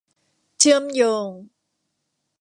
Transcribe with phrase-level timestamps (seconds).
[0.59, 1.27] เชื่อมโยง